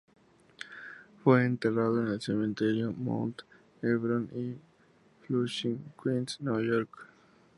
Fue 1.23 1.45
enterrado 1.45 2.01
en 2.01 2.07
el 2.07 2.19
Cementerio 2.19 2.91
Mount 2.91 3.43
Hebron 3.83 4.29
en 4.33 4.59
Flushing, 5.27 5.93
Queens, 6.03 6.41
Nueva 6.41 6.63
York. 6.63 7.07